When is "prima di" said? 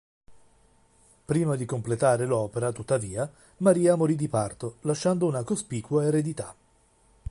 1.25-1.63